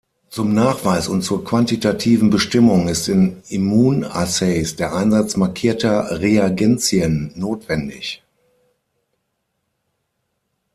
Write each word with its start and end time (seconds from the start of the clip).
Zum 0.29 0.55
Nachweis 0.55 1.07
und 1.07 1.21
zur 1.21 1.45
quantitativen 1.45 2.31
Bestimmung 2.31 2.87
ist 2.87 3.07
in 3.07 3.43
Immunassays 3.49 4.75
der 4.75 4.95
Einsatz 4.95 5.37
markierter 5.37 6.19
Reagenzien 6.21 7.31
notwendig. 7.35 8.23